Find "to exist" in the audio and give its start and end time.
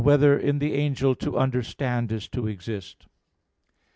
2.29-3.05